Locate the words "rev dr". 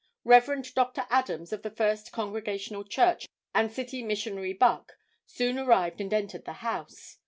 0.23-1.05